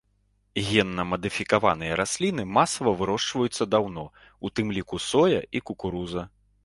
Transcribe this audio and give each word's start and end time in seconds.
Генна-мадыфікаваныя 0.67 1.97
расліны 2.01 2.45
масава 2.59 2.93
вырошчваюцца 3.01 3.63
даўно, 3.75 4.07
у 4.49 4.55
тым 4.61 4.67
ліку 4.79 5.01
соя 5.09 5.39
і 5.61 5.63
кукуруза. 5.69 6.27